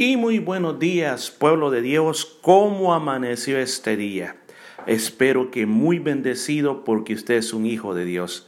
[0.00, 2.24] Y muy buenos días, pueblo de Dios.
[2.40, 4.36] ¿Cómo amaneció este día?
[4.86, 8.46] Espero que muy bendecido porque usted es un hijo de Dios.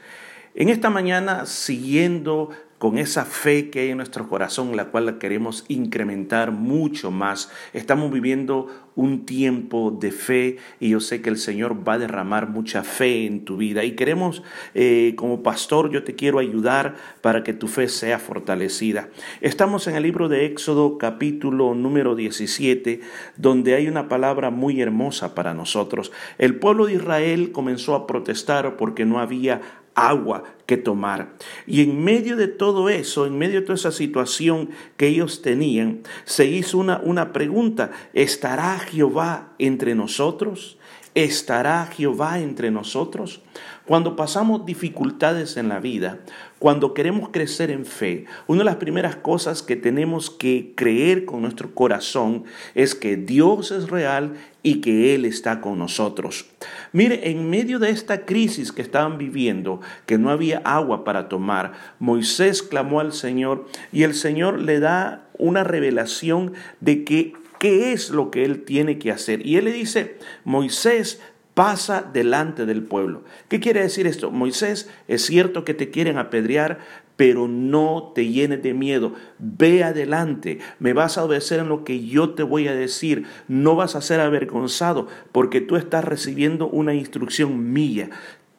[0.55, 2.51] En esta mañana, siguiendo
[2.81, 7.53] con esa fe que hay en nuestro corazón, la cual la queremos incrementar mucho más.
[7.75, 12.49] Estamos viviendo un tiempo de fe y yo sé que el Señor va a derramar
[12.49, 13.85] mucha fe en tu vida.
[13.85, 14.43] Y queremos,
[14.73, 19.11] eh, como pastor, yo te quiero ayudar para que tu fe sea fortalecida.
[19.43, 23.03] Estamos en el libro de Éxodo capítulo número 17,
[23.37, 26.13] donde hay una palabra muy hermosa para nosotros.
[26.39, 29.61] El pueblo de Israel comenzó a protestar porque no había
[29.95, 31.35] agua que tomar.
[31.67, 36.03] Y en medio de todo eso, en medio de toda esa situación que ellos tenían,
[36.25, 40.79] se hizo una, una pregunta, ¿estará Jehová entre nosotros?
[41.21, 43.43] ¿Estará Jehová entre nosotros?
[43.85, 46.21] Cuando pasamos dificultades en la vida,
[46.59, 51.43] cuando queremos crecer en fe, una de las primeras cosas que tenemos que creer con
[51.43, 54.33] nuestro corazón es que Dios es real
[54.63, 56.47] y que Él está con nosotros.
[56.95, 61.73] Mire, en medio de esta crisis que estaban viviendo, que no había agua para tomar,
[61.99, 68.09] Moisés clamó al Señor y el Señor le da una revelación de que qué es
[68.09, 69.47] lo que él tiene que hacer.
[69.47, 71.21] Y él le dice, Moisés,
[71.53, 73.23] pasa delante del pueblo.
[73.49, 74.31] ¿Qué quiere decir esto?
[74.31, 76.79] Moisés, es cierto que te quieren apedrear,
[77.17, 79.13] pero no te llenes de miedo.
[79.39, 83.27] Ve adelante, me vas a obedecer en lo que yo te voy a decir.
[83.47, 88.09] No vas a ser avergonzado porque tú estás recibiendo una instrucción mía.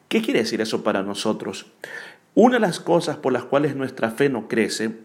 [0.06, 1.66] ¿Qué quiere decir eso para nosotros?
[2.34, 5.00] Una de las cosas por las cuales nuestra fe no crece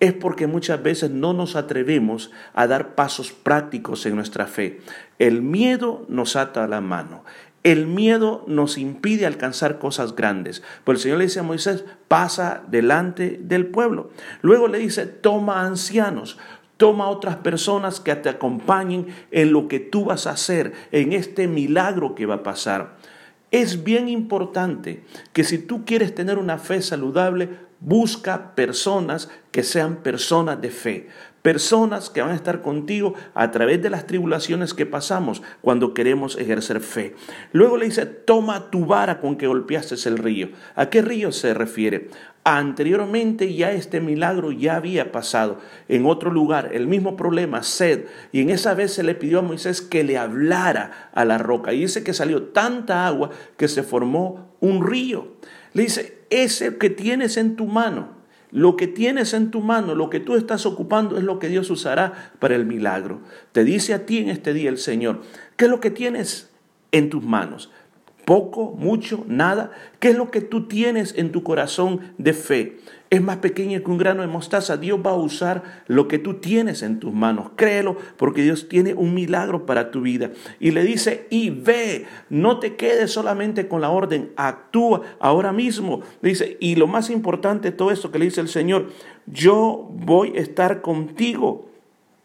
[0.00, 4.80] es porque muchas veces no nos atrevemos a dar pasos prácticos en nuestra fe.
[5.20, 7.24] El miedo nos ata la mano.
[7.62, 10.64] El miedo nos impide alcanzar cosas grandes.
[10.82, 14.10] Pues el Señor le dice a Moisés, pasa delante del pueblo.
[14.40, 16.36] Luego le dice, toma ancianos,
[16.78, 21.46] toma otras personas que te acompañen en lo que tú vas a hacer, en este
[21.46, 22.96] milagro que va a pasar.
[23.52, 27.50] Es bien importante que si tú quieres tener una fe saludable,
[27.84, 31.08] Busca personas que sean personas de fe,
[31.42, 36.38] personas que van a estar contigo a través de las tribulaciones que pasamos cuando queremos
[36.38, 37.14] ejercer fe.
[37.52, 40.50] Luego le dice, toma tu vara con que golpeaste el río.
[40.76, 42.08] ¿A qué río se refiere?
[42.44, 45.58] Anteriormente ya este milagro ya había pasado
[45.88, 49.42] en otro lugar, el mismo problema, sed, y en esa vez se le pidió a
[49.42, 53.84] Moisés que le hablara a la roca, y dice que salió tanta agua que se
[53.84, 55.34] formó un río.
[55.72, 58.21] Le dice, ese que tienes en tu mano,
[58.52, 61.70] lo que tienes en tu mano, lo que tú estás ocupando es lo que Dios
[61.70, 63.22] usará para el milagro.
[63.52, 65.22] Te dice a ti en este día el Señor,
[65.56, 66.50] ¿qué es lo que tienes
[66.92, 67.70] en tus manos?
[68.24, 69.72] Poco, mucho, nada.
[69.98, 72.78] ¿Qué es lo que tú tienes en tu corazón de fe?
[73.12, 74.78] es más pequeña que un grano de mostaza.
[74.78, 77.50] Dios va a usar lo que tú tienes en tus manos.
[77.56, 80.30] Créelo, porque Dios tiene un milagro para tu vida.
[80.58, 86.00] Y le dice, y ve, no te quedes solamente con la orden, actúa ahora mismo.
[86.22, 88.88] Dice, y lo más importante todo esto que le dice el Señor,
[89.26, 91.66] yo voy a estar contigo.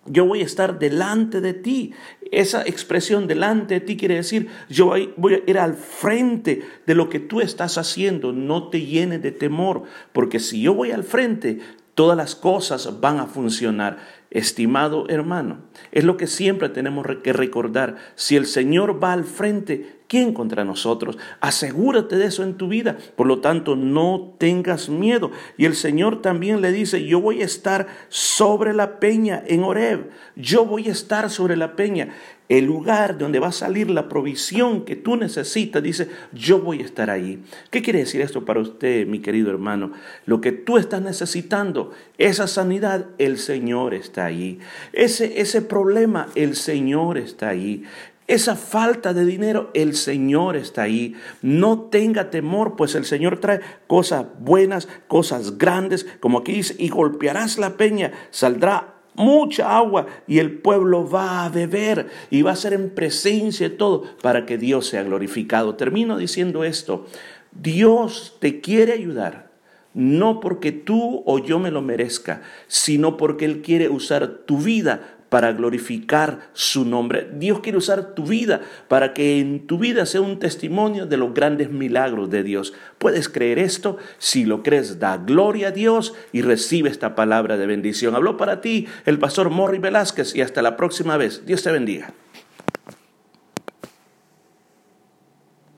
[0.07, 1.93] Yo voy a estar delante de ti.
[2.31, 7.09] Esa expresión delante de ti quiere decir, yo voy a ir al frente de lo
[7.09, 8.33] que tú estás haciendo.
[8.33, 11.59] No te llenes de temor, porque si yo voy al frente,
[11.95, 13.97] todas las cosas van a funcionar.
[14.29, 17.95] Estimado hermano, es lo que siempre tenemos que recordar.
[18.15, 21.17] Si el Señor va al frente, ¿quién contra nosotros?
[21.39, 22.97] Asegúrate de eso en tu vida.
[23.15, 25.31] Por lo tanto, no tengas miedo.
[25.57, 30.09] Y el Señor también le dice, yo voy a estar sobre la peña en Oreb.
[30.35, 32.09] Yo voy a estar sobre la peña
[32.49, 36.85] el lugar donde va a salir la provisión que tú necesitas, dice, yo voy a
[36.85, 37.43] estar ahí.
[37.71, 39.91] ¿Qué quiere decir esto para usted, mi querido hermano?
[40.25, 44.59] Lo que tú estás necesitando, esa sanidad, el Señor está ahí.
[44.93, 47.83] Ese, ese problema, el Señor está ahí.
[48.27, 51.15] Esa falta de dinero, el Señor está ahí.
[51.41, 56.89] No tenga temor, pues el Señor trae cosas buenas, cosas grandes, como aquí dice, y
[56.89, 62.55] golpearás la peña, saldrá mucha agua y el pueblo va a beber y va a
[62.55, 65.75] ser en presencia de todo para que Dios sea glorificado.
[65.75, 67.05] Termino diciendo esto,
[67.51, 69.51] Dios te quiere ayudar,
[69.93, 75.16] no porque tú o yo me lo merezca, sino porque Él quiere usar tu vida
[75.29, 77.29] para glorificar su nombre.
[77.33, 81.33] Dios quiere usar tu vida para que en tu vida sea un testimonio de los
[81.33, 82.73] grandes milagros de Dios.
[82.97, 83.97] ¿Puedes creer esto?
[84.17, 88.15] Si lo crees, da gloria a Dios y recibe esta palabra de bendición.
[88.15, 91.45] Habló para ti el pastor Morri Velázquez y hasta la próxima vez.
[91.45, 92.13] Dios te bendiga.